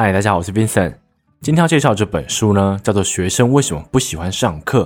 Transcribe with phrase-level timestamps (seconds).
[0.00, 0.94] 嗨，大家好，我是 Vincent。
[1.40, 4.84] 今天要介绍这本书呢，叫做《学生为什么不喜欢上课》。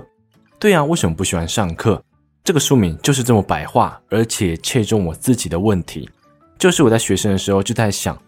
[0.58, 2.02] 对啊，为什么不喜欢上课？
[2.42, 6.08] 这个书名就是这么白话，而且切中我自己的问题。
[6.58, 8.18] 就是我在学生的时候就在想，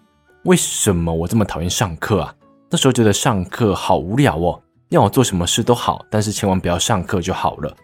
[0.42, 2.34] 为什么我这么讨厌上课啊？
[2.68, 4.60] 那时候觉得上课好无聊哦，
[4.90, 7.74] 要我做什么事都好，但是千万不要上课就好了。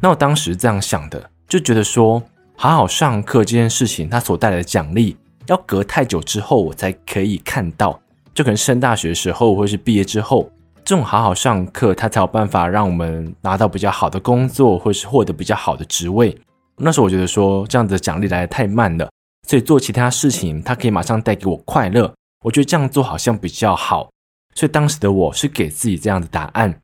[0.00, 2.22] 那我当时这样想的，就觉得说，
[2.56, 8.00] 好好上课这件事情，它所带来的奖励，要隔太久之后我才可以看到，
[8.40, 10.50] 就可能升大学时候，或是毕业之后，
[10.82, 16.34] 这种好好上课，它才有办法让我们拿到比较好的工作，或是获得比较好的职位。
[16.78, 19.10] 那时候我觉得说，这样子的奖励来得太慢了。
[19.46, 22.10] 所以做其他事情，它可以马上带给我快乐。
[22.42, 24.08] 我觉得这样做好像比较好。
[24.54, 26.80] 所以当时的我是给自己这样的答案。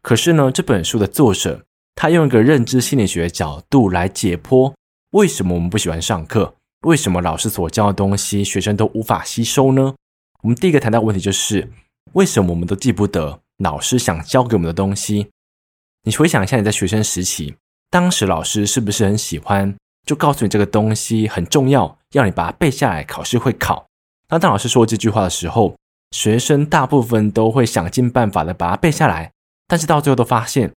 [0.00, 1.62] 可是呢，这本书的作者
[1.96, 4.72] 他用一个认知心理学的角度来解剖，
[5.10, 6.54] 为什么我们不喜欢上课？
[6.86, 9.94] 为什么老师所教的东西学生都无法吸收呢？
[10.44, 11.72] 我们第一个谈到问题就是，
[12.12, 15.30] 为什么我们都记不得老师想教给我们的东西？
[16.02, 17.56] 你回想一下你在学生时期，
[17.88, 19.74] 当时老师是不是很喜欢？
[20.06, 23.86] 就告诉你这个东西很重要，要你把它背下来，考试会考。
[24.28, 25.74] 那当老师说这句话的时候，
[26.10, 29.32] 学生大部分都会想尽办法的把它背下来，
[29.66, 30.70] 但是到最后都发现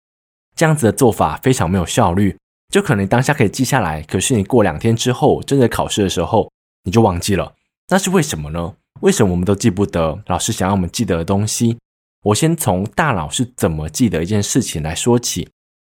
[0.55, 2.37] 这样子的做法非常没有效率。
[2.69, 6.49] 就可能你当下可以记下来，可是你过两天之后真的考试的时候
[6.83, 7.53] 你就忘记了。
[7.89, 8.75] 那是为什么呢？
[9.01, 11.77] 为什么我们都记不得老师想要我们记得的东西？
[12.23, 15.47] 我先从大脑是怎么记得一件事情来说起。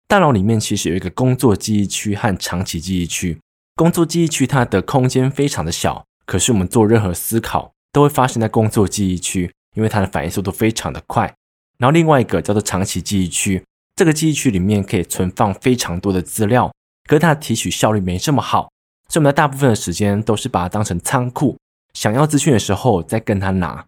[0.07, 3.39] 大脑里面其实有一个工作记忆区和长期记忆区。
[3.75, 11.35] 工作记忆区它的空间非常的小，可是我们做任何思考都会发生在工作记忆区，因为它的反应速度非常的快。
[11.79, 13.65] 然后另外一个叫做长期记忆区，
[13.97, 16.71] 这个记忆区里面可以存放非常多的资料，
[17.09, 18.71] 可是它的提取效率没这么好，
[19.09, 21.57] 所以我们的大部分的时间都是把它当成仓库，
[21.93, 23.87] 想要资讯的时候再跟他拿。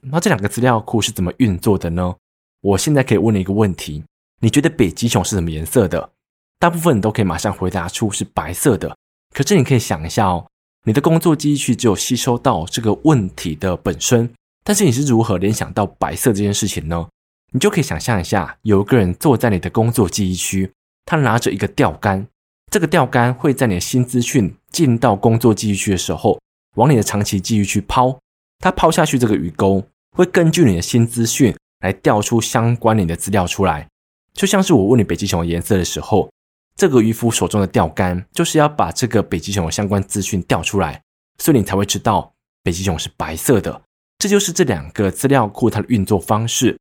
[0.00, 2.14] 那这两个资料库是怎么运作的呢？
[2.60, 4.04] 我现在可以问你一个问题。
[4.40, 6.10] 你觉得北极熊是什么颜色的？
[6.58, 8.96] 大部分人都可以马上回答出是白色的。
[9.34, 10.46] 可是你可以想一下哦，
[10.84, 14.28] 你的工作记忆区只有吸收到这个问题的本身，
[14.64, 17.08] 但是你是如何联想到白色这件事情呢？
[17.52, 20.72] 你就可以想象一下，有一个人坐在你的工作记忆区，
[21.04, 22.26] 他拿着一个钓竿，
[22.70, 26.40] 这个钓竿会在你的新资讯进到工作记忆区的时候，
[26.76, 28.18] 往你的长期记忆区抛。
[28.58, 29.84] 它抛下去这个鱼钩，
[30.16, 33.88] 会根据你的新资讯来调出相关你的资料出来。
[34.32, 36.30] 就像是我问你北极熊的颜色的时候，
[36.76, 41.02] 这个渔夫手中的钓竿就是要把这个北极熊的相关资讯钓出来，
[41.38, 43.82] 所以你才会知道北极熊是白色的。
[44.18, 46.78] 这就是这两个资料库它的运作方式。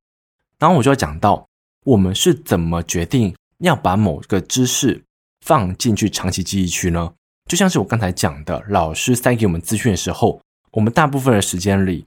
[0.59, 1.47] 然后我就要讲到，
[1.83, 5.03] 我们是怎么决定要把某个知识
[5.43, 7.13] 放进去长期记忆区呢？
[7.51, 10.39] 就像是我刚才讲的，老师塞给我们资讯的时候，
[10.71, 12.05] 我们大部分的时间里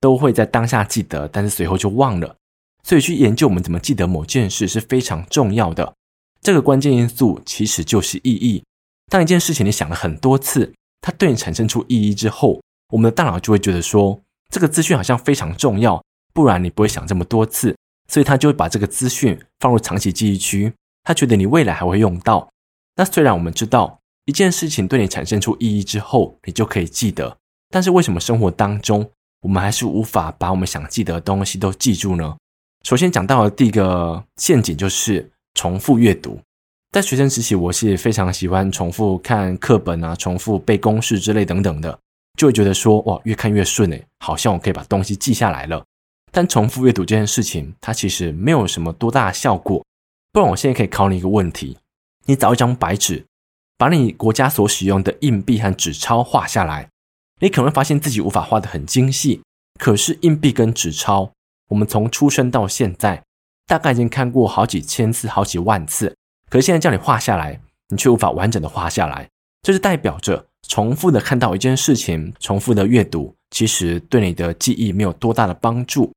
[0.00, 2.36] 都会在当下记得，但是随后就忘了。
[2.84, 5.92] 所以去研究我们怎么记得某件事是非常重要的。
[6.40, 8.62] 这个关键因素其实就是意义。
[9.10, 12.62] 当一件事情你想了很多次，它对你产生出意义之后，
[12.92, 16.00] 我们的大脑就会觉得说，这个资讯好像非常重要，
[16.32, 17.74] 不然你不会想这么多次。
[18.08, 20.72] 所以他就会把这个资讯放入长期记忆区，
[21.02, 22.48] 他觉得你未来还会用到。
[22.94, 27.36] 那虽然我们知道一件事情对你产生出意义之后，你就可以记得，
[27.70, 29.08] 但是为什么生活当中
[29.42, 32.36] 我们还是无法把我们想记得的东西都记住呢？
[32.84, 36.40] 首先讲到的第一个陷阱就是重复阅读。
[36.92, 41.98] 在学生时期，我是非常喜欢重复看课本啊，重复背公式之类等等的，
[42.38, 45.84] 就会觉得说哇，越看越顺诶，好像我可以把东西记下来了。
[46.30, 49.84] 但重复阅读这件事情，它其实没有什么多大的效果。
[50.32, 51.76] 不然，我现在可以考你一个问题：
[52.26, 53.24] 你找一张白纸，
[53.76, 56.88] 把你国家所使用的硬币和纸钞画下来，
[57.40, 59.42] 你可能会发现自己无法画得很精细。
[59.78, 61.32] 可是硬币跟纸钞，
[61.68, 63.24] 我们从出生到现在，
[63.66, 66.14] 大概已经看过好几千次、好几万次，
[66.48, 69.28] 可是现在叫你画下来，你却无法完整的画下来，
[69.62, 76.12] 这是代表着重复的看到一件事情，重复的阅读，其实对你的记忆没有多大的帮助。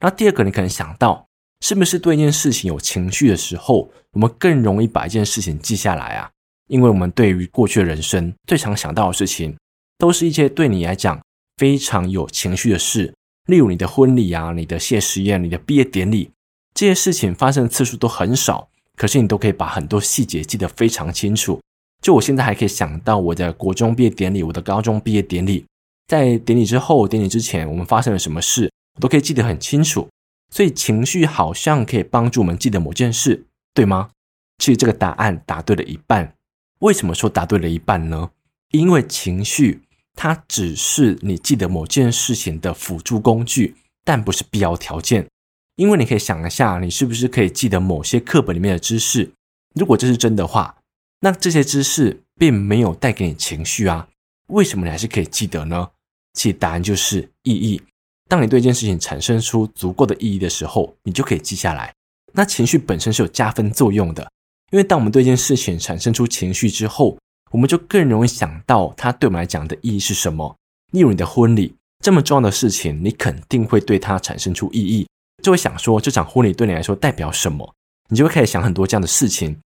[0.00, 1.26] 那第二个，你可能想到，
[1.60, 6.30] 是不是对一件事情有情绪的时候，我们更容易把一件事情记下来啊？
[6.68, 9.56] 因为我们对于过去的人生最常想到的事情，
[9.98, 11.20] 都是一些对你来讲
[11.56, 13.12] 非常有情绪的事。
[13.46, 16.30] 例如你的婚礼啊，你的谢师宴，你的毕业典礼，
[16.74, 21.60] 这些事情发生的次数都很少，可是你都可以把很多细节记得非常清楚。
[22.00, 25.64] 就我现在还可以想到我的国中毕业典礼，我的高中毕业典礼，
[26.06, 30.08] 在典礼之后、典礼之前，我们发生了什么事，我都可以记得很清楚。
[30.50, 34.10] 所以情绪好像可以帮助我们记得某件事，对吗？
[34.58, 36.34] 其实这个答案答对了一半。
[36.82, 38.30] 为什么说答对了一半呢？
[38.72, 39.82] 因为情绪
[40.16, 45.28] 它只是你记得某件事情的辅助工具，但不是必要条件。
[45.76, 49.30] 因为你可以想一下，你是不是可以记得某些课本里面的知识？
[49.74, 50.76] 如果这是真的话，
[51.20, 54.08] 那这些知识并没有带给你情绪啊，
[54.48, 55.88] 为什么你还是可以记得呢？
[56.34, 57.80] 其实答案就是意义。
[58.28, 61.94] 当你对一件事情产生出足够的意义的时候，你就可以记下来。
[62.32, 64.28] 那情绪本身是有加分作用的，
[64.72, 67.16] 因为当我们对一件事情产生出情绪之后，
[67.50, 70.56] 我们就更容易想到它对我们来讲的意义是什么。
[70.92, 75.06] 例如你的婚礼这么重要的事情，你肯定会对它产生出意义。
[75.42, 77.70] 就会想说，这场婚礼对你来说代表什么？
[78.08, 79.58] 你就会开始想很多这样的事情，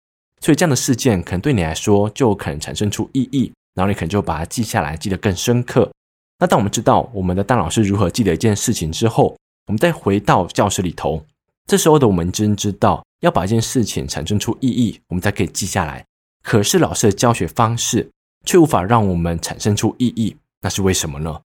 [0.41, 5.91] 所以这样的事件可能对你来说就可能产生出意义，然后你可能就把它记下来，记得更深刻。
[6.39, 9.37] 那当我们知道我们的大脑是如何记得一件事情之后，
[9.67, 11.23] 我们再回到教室里头，
[11.67, 16.05] 这时候的我们真知道要把一件事情产生出意义，我们才可以记下来。
[16.43, 18.07] 可是老师的教学方式
[18.45, 21.41] 却无法让我们产生出意义，那是为什么呢？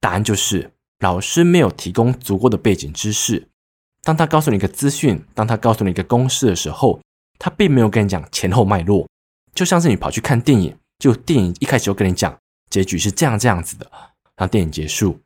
[0.00, 3.46] 答案就是老师没有提供足够的背景知识。
[4.02, 7.00] 当他告诉你一个资讯，当他告诉你一个公式的时候，
[7.38, 9.06] 他并没有跟你讲前后脉络，
[9.54, 12.36] 就像是你跑去看电影，就电影一开始就跟你讲
[12.68, 13.88] 结局是这样这样子的，
[14.34, 15.16] 然后电影结束，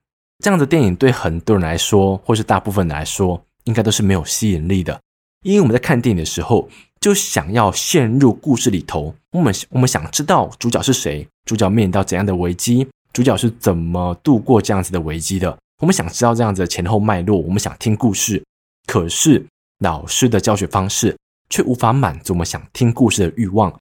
[0.45, 5.01] 这样的电影对很多人来说，或是大部分人来说，应该都是没有吸引力的，
[5.47, 6.69] 因为我们在看电影的时候，
[7.01, 18.43] 就想要陷入故事里头，我们我们想知道主角是谁，主角面临到怎样的危机，主角是怎么度过这样子的危机的，我们想知道这样子的前后脉络，我们想听故事。
[18.89, 19.47] 可是
[19.79, 21.17] 老师的教学方式
[21.49, 23.73] 却无法满足我们想听故事的欲望，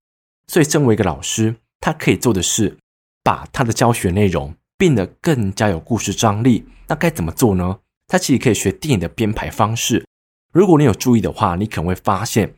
[0.47, 2.77] 所以身为一个老师，他可以做的是
[3.23, 6.63] 把他的教学内容变得更加有故事张力。
[6.87, 7.79] 那该怎么做呢？
[8.07, 10.05] 他其实可以学电影的编排方式。
[10.55, 12.49] 如果你有注意的话，你可能会发现，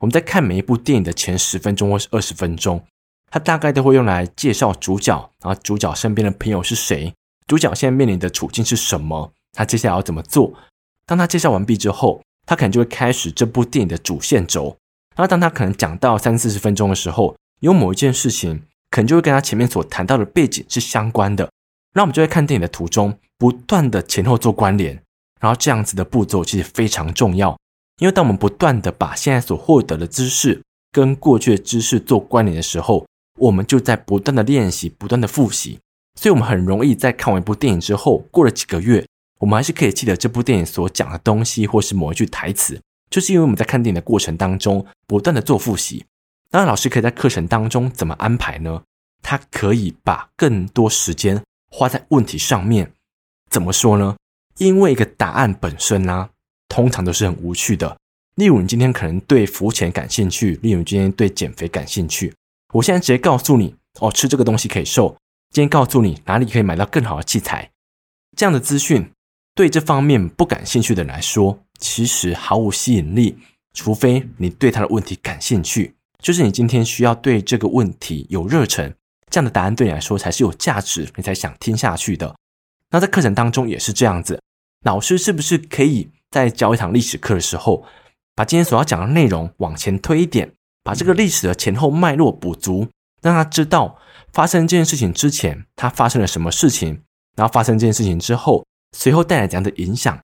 [0.00, 2.84] 我们在看每一部电影的前十分钟或是二十分钟，
[3.30, 7.14] 他大概都会用来介绍主角，然后主角身边的朋友是谁，
[7.46, 10.52] 主角现在面临的处境是什么，他接下来要怎么做。
[11.06, 14.76] 当他介绍完毕之后，他可能就会开始这部电影的主线轴。
[15.16, 21.50] 那当他可能讲到三四十分钟的时候，有某一件事情可能就会跟他前面所谈到的背景是相关的。
[21.94, 25.02] 那我们就会看电影的途中不断的前后做关联。
[25.40, 27.56] 然后这样子的步骤其实非常重要，
[27.98, 33.06] 因为当我们不断的把现在所获得的知识跟过去的知识做关联的时候，
[33.38, 35.78] 我们就在不断的练习、不断的复习。
[36.18, 39.06] 所以，我们很容易在看完一部电影之后，过了几个月。
[39.38, 42.80] 我们还是可以记得这部电影所讲的东西，或是某一句台词，
[43.10, 46.02] 就是因为我们在看电影的过程当中不断的做复习。
[46.50, 48.82] 那老师可以在课程当中怎么安排呢？
[49.22, 52.90] 他可以把更多时间花在问题上面。
[53.50, 54.16] 怎么说呢？
[54.58, 56.30] 因为一个答案本身呢、
[56.68, 57.96] 通常都是很无趣的。
[58.36, 62.34] 例如，你今天可能对浮潜感兴趣，例如今天对减肥感兴趣。
[62.74, 65.16] 我现在直接告诉你，哦，吃这个东西可以瘦。
[65.50, 67.70] 今天告诉你哪里可以买到更好的器材，
[68.36, 69.10] 这样的资讯。
[69.54, 73.38] 对这方面不感兴趣的人来说，其实毫无吸引力。
[73.72, 78.94] 除非你对他的问题感兴趣，就是你今天需要对这个问题有热忱，
[79.30, 82.34] 这样的答案对你来说才是有价值，你才想听下去的。
[82.90, 84.40] 那在课程当中也是这样子，
[84.84, 87.84] 老师是不是可以在教一堂历史课的时候，
[88.34, 90.52] 把今天所要讲的内容往前推一点，
[90.82, 92.88] 把这个历史的前后脉络补足，
[93.22, 93.98] 让他知道
[94.32, 97.02] 发生这件事情之前他发生了什么事情，
[97.36, 98.64] 然后发生这件事情之后。
[98.96, 100.18] 随后带来怎样的影响，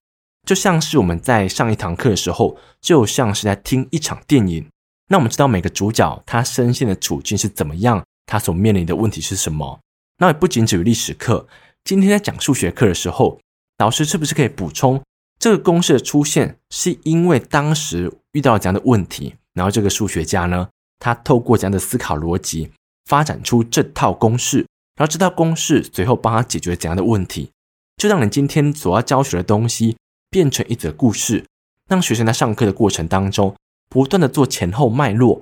[0.47, 4.67] 就像是我们在上一堂课的时候，就像是在听一场电影。
[5.09, 9.79] 那我们知道每个主角他身陷的处境是怎么样，他所面临的问题是什么。
[10.17, 11.47] 那也不仅止于历史课，
[11.83, 13.39] 今天在讲数学课的时候，
[13.77, 15.01] 老师是不是可以补充
[15.39, 22.71] 这个公式的出现，是因为当时遇到了怎样的问题，然后这个数学家呢，他透过怎样的思考逻辑，
[23.05, 24.59] 发展出这套公式，
[24.95, 27.49] 然后这套公式随后帮他解决怎样的问题。
[27.97, 29.97] 就让你今天所要教学的东西
[30.29, 31.45] 变成一则故事，
[31.89, 33.55] 让学生在上课的过程当中
[33.89, 35.41] 不断的做前后脉络，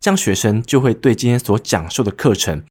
[0.00, 2.64] 这样学生就会对今天所讲授的课程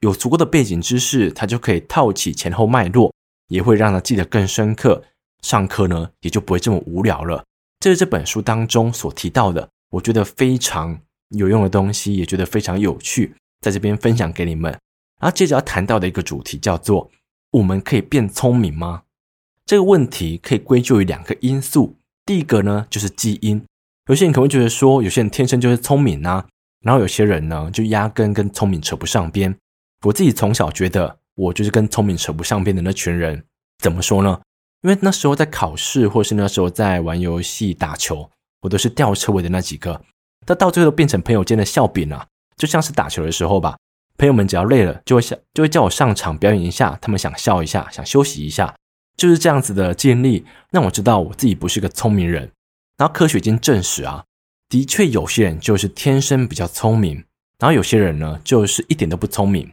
[0.00, 3.12] 有足够的背景知识，他就可以套起前后脉络，
[3.48, 5.02] 也会让他记得更深刻。
[5.42, 7.44] 上课呢也就不会这么无聊了。
[7.80, 10.98] 这是这本书当中所提到的，我觉得非常
[11.30, 14.70] 有用的东西，也觉得非常有趣，在这边分享给你们。
[15.20, 17.10] 然后接着要谈到的一个主题叫做。
[17.50, 19.04] 我们可以变聪明吗？
[19.64, 21.96] 这个问题可以归咎于两个因素。
[22.26, 23.64] 第一个呢，就是基因。
[24.06, 26.46] 有些人可能会觉得说，有些人天生就是聪明啊，
[26.82, 29.56] 然后有些人呢，就压根跟聪明扯不上边。
[30.02, 33.44] 我自己从小觉得，我就是跟聪明扯不上边的那群人。
[33.78, 34.40] 怎么说呢？
[34.82, 38.28] 因为那时候在考试，或是那时候在玩游戏、打球，
[38.62, 40.00] 我都是吊车尾的那几个。
[40.44, 42.26] 但到最后变成朋友间的笑柄啊，
[42.56, 43.76] 就像是打球的时候吧。
[44.16, 48.74] 朋友们只要累了，就会想就会叫我上场表演一下，他们想笑一下，想休息一下，
[49.16, 52.50] 就是这样子的经历，让我知道我自己不是个聪明人。
[52.96, 54.24] 然后科学已经证实啊，
[54.68, 57.24] 的确有些人就是天生比较聪明，
[57.60, 59.70] 然后有些人呢就是一点都不聪明。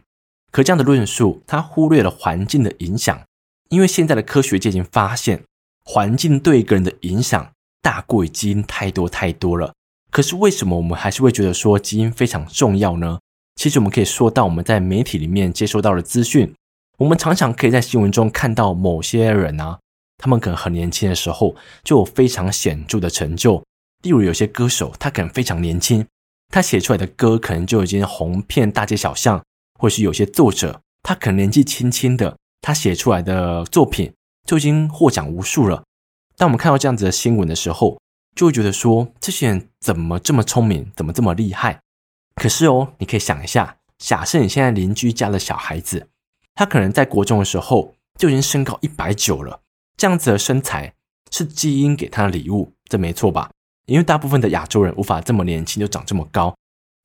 [0.56, 3.20] 可这样的论述，他忽略了环境的影响，
[3.68, 5.42] 因为现在的科学界已经发现，
[5.84, 9.74] 环境对一个人的影响大过于基因太多太多了。
[10.10, 13.18] 可是为什么我们还是会觉得说基因非常重要呢？
[13.56, 16.54] 其实我们可以说到我们在媒体里面接收到的资讯，
[16.96, 19.78] 我们常常可以在新闻中看到某些人啊，
[20.16, 23.62] 他们可能很年轻的时候就有非常显著的成就。
[24.02, 26.06] 例如有些歌手，他可能非常年轻，
[26.48, 29.42] 他写出来的歌可能就已经红遍大街小巷。
[29.78, 34.12] 或是有些作者，他可能年纪轻轻的，他写出来的作品
[34.46, 35.84] 就已经获奖无数了。
[36.36, 37.98] 当我们看到这样子的新闻的时候，
[38.34, 41.80] 就会觉得说，这些人怎么这么聪明，怎么这么厉害？
[42.34, 46.08] 可是哦，你可以想一下，假设你现在邻居家的小孩子，
[46.54, 49.60] 他可能在国中的时候就已经身高一百九了，
[49.96, 50.92] 这样子的身材
[51.30, 53.50] 是基因给他的礼物，这没错吧？
[53.86, 56.54] 因为大部分的亚洲人无法这么年轻就长这么高。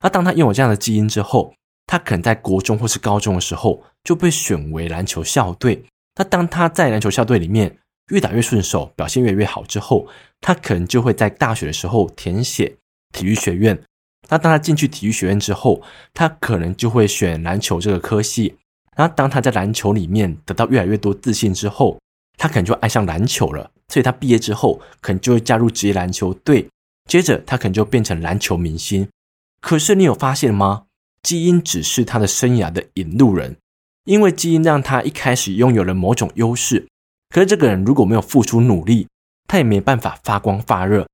[0.02, 1.54] 那当他拥有这样的基因之后，
[1.86, 5.84] 他可能在国中或是高中的时候就被选为篮球校队。
[6.16, 7.78] 那当他在篮球校队里面
[8.10, 10.06] 越打越顺手，表现越来越好之后，
[10.40, 12.76] 他可能就会在大学的时候填写
[13.12, 13.82] 体育学院。
[14.28, 15.82] 那当他进去体育学院之后，
[16.14, 18.56] 他可能就会选篮球这个科系。
[18.96, 21.98] 然后当他在篮球里面得到越来越多自信之后，
[22.36, 23.70] 他可能就爱上篮球了。
[23.88, 26.68] 所以他毕业之后可能就会加入职业篮球队，
[27.08, 29.08] 接着他可能就变成篮球明星。
[29.60, 30.84] 可是你有发现吗？
[31.22, 33.56] 基因只是他的生涯的引路人，
[34.04, 36.86] 因为基因让他一开始拥有了某种优势。
[37.30, 39.06] 可是这个人如果没有付出努力，
[39.46, 41.06] 他也没办法发光发热。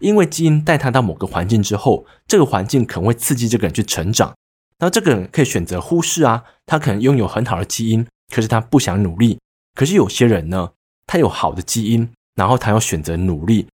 [0.00, 4.34] 因为基因带他到某个环境之后，这个环境可能会刺激这个人去成长。
[4.78, 8.04] 然后这个人可以选择忽视啊，他可能拥有很好的基因，
[8.34, 9.38] 可是他不想努力。
[9.74, 10.72] 可是有些人呢，
[11.06, 13.68] 他有好的基因，然后他要选择努力，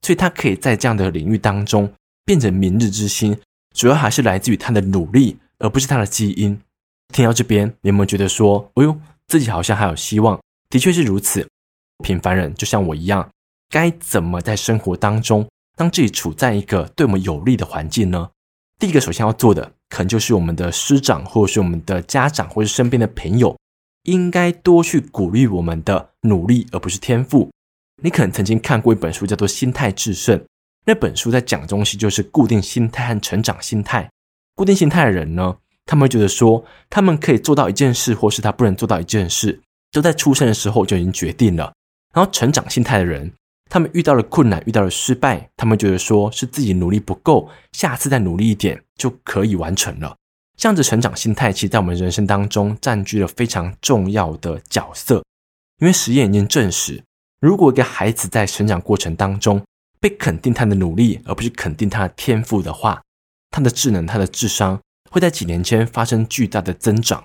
[0.00, 1.92] 所以他可以在这样的领域当中
[2.24, 3.38] 变成明日之星。
[3.74, 6.58] 主要还是来自于他的努力，而不是他的基因。
[7.12, 10.40] 听到这边，你有没有觉得说：“哎呦，自己好像还有希望？”
[10.70, 11.46] 的确是如此。
[12.02, 13.28] 平凡人就像我一样，
[13.68, 18.30] 该怎么在生活当中让自己处在一个对我们有利的环境呢？
[18.78, 23.56] 第一个，首先要做的，可能就是我们的师长，或者是我们的家长，或者是身边的朋友，
[24.04, 27.50] 应该多去鼓励我们的努力，而不是天赋。
[28.02, 30.38] 你可能曾经看过一本书，叫做《心态致胜》。
[30.84, 34.08] 那本书在讲的东西就是固定心态和成长心态。
[34.54, 39.60] 固定心态的人呢，他们会觉得说，他们可以做到一件事，或是他不能做到一件事，
[39.90, 41.72] 都在出生的时候就已经决定了。
[42.14, 43.32] 然后成长心态的人，
[43.68, 50.14] 他们遇到了困难，遇到了失败，他们觉得说是自己努力不够，下次再努力一点就可以完成了。
[50.56, 55.24] 这样子成长心态，其实在我们人生当中占据了非常重要的角色。
[55.80, 57.02] 因为实验已经证实，
[57.40, 59.60] 如果一个孩子在成长过程当中，
[60.04, 63.00] 被肯定他的努力，而不是肯定他的天赋的话，
[63.50, 64.78] 他的智能、他的智商
[65.10, 67.24] 会在几年间发生巨大的增长。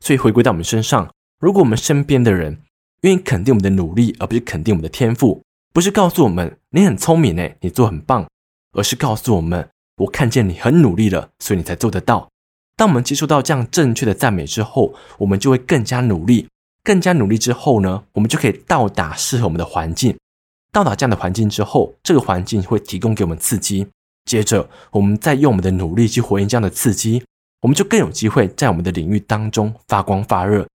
[0.00, 2.58] 所以回归到我们身上，如果我们身边的人
[3.02, 5.40] 愿意肯定我们的努力，而不是肯定我们的天赋，
[5.72, 8.26] 不是告诉我们你很聪明诶，你做很棒，
[8.72, 9.68] 而是告诉我们
[9.98, 12.28] 我看见你很努力了，所以你才做得到。
[12.74, 16.48] 当我们接受到这样正确的赞美之后，我们就会更加努力，
[16.82, 20.16] 更加努力之后呢，我们就可以到达适合我们的环境。
[20.76, 23.86] 到达这样的环境之后，这个环境会提供给我们刺激，
[24.26, 27.24] 接着我们再用我们的努力去回应这样的刺激，
[27.62, 30.68] 我们就更有机会在我们的领域当中发光发热。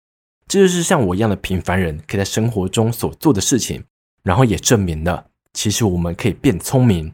[0.47, 3.83] 这就是像我一样的平凡人可以在生活中所做的事情，
[4.23, 7.05] 然后也证明了其实我们可以变聪明。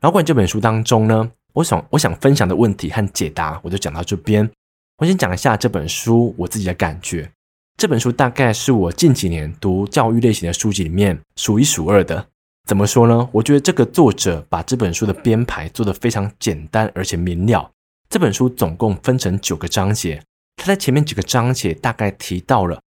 [0.00, 4.50] 然后关于这本书当中呢，我想我想分享的问题和解答，我就讲到这边。
[4.96, 7.30] 我先讲一下这本书我自己的感觉。
[7.76, 12.28] 这本书大概是我近几年读教育类型的书籍里面数一数二的。
[12.66, 13.28] 怎么说呢？
[13.32, 17.70] 我觉得这个作者把这本书的编排做得非常简单而且明了。
[18.08, 20.22] 这本书总共分成九个章节，
[20.56, 22.80] 他在前面几个章节大概提到了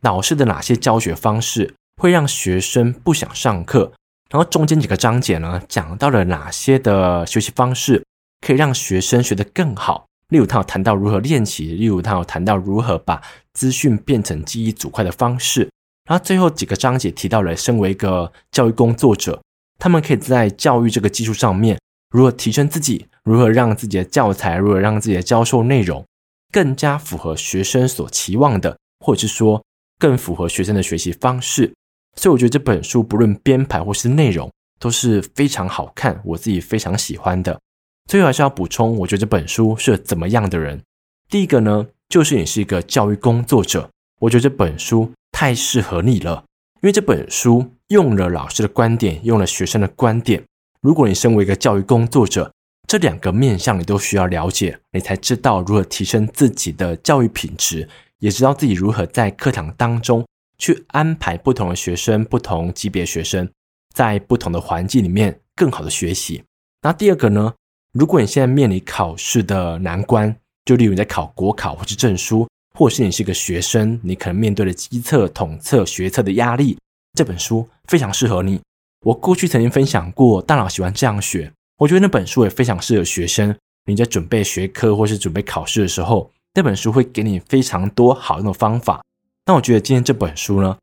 [0.00, 3.92] 老师的哪些教学方式会让学生不想上课，
[4.28, 8.04] 然后中间几个章节呢，讲到了哪些的学习方式
[8.40, 10.06] 可以让学生学得更好。
[10.32, 13.20] 例如，他有谈到如何练习；例如，他有谈到如何把
[13.52, 15.68] 资讯变成记忆组块的方式。
[16.08, 19.40] 然后，最后几个章节提到了，身为一个教育工作者，
[19.78, 21.78] 他们可以在教育这个技术上面，
[22.10, 26.02] 如何提升自己，如何让自己的教材，如何让自己的教授内容
[26.50, 29.62] 更加符合学生所期望的，或者是说
[29.98, 31.74] 更符合学生的学习方式。
[32.16, 37.60] 所以，我觉得这本书不论编排或是内容都是非常好看，我自己非常喜欢的。
[38.08, 40.82] 最后还是要补充，我觉得这本书是怎么样的人？
[41.30, 43.88] 第一个呢，就是你是一个教育工作者，
[44.20, 46.44] 我觉得这本书太适合你了，
[46.82, 50.42] 因为这本书用了老师的观点，用了学生的观点。
[50.82, 52.52] 如果你身为一个教育工作者，
[52.86, 60.26] 这两个面向你都需要了解，你才知道如何提升自己的教育品质，也知道自己如何在课堂当中
[60.58, 63.48] 去安排不同的学生、不同级别学生，
[63.94, 66.42] 在不同的环境里面更好的学习。
[66.82, 67.54] 那第二个呢？
[67.92, 70.34] 如果你现在面临考试的难关，
[70.64, 76.78] 就例如你在考国考或是证书，或是你是一个学生，你可能面对了基测、统测、学测的压力，
[77.12, 78.58] 这本书非常适合你。
[79.04, 83.54] 我过去曾经分享过《大脑喜欢这样学》，我觉得那本书也非常适合学生。
[83.84, 89.02] 你在准备学科或是准备考试的时候，那本书会给你非常多好用的方法。
[89.44, 90.78] 那我觉得今天这本书呢，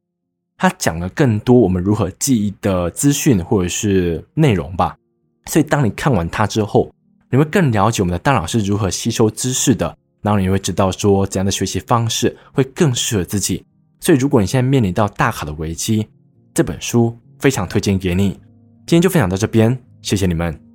[0.58, 4.96] 它讲了更多我们如何记忆的资讯或者是内容吧。
[5.48, 6.92] 所以当你看完它之后，
[7.32, 13.64] 你会更了解我们的大脑是如何吸收知识的，然后你会知道说怎样的学习方式会更适合自己。
[14.00, 16.08] 所以如果你现在面临到大考的危机，
[16.54, 18.30] 这本书非常推荐给你。
[18.88, 20.69] 今天就分享到这边，谢谢你们。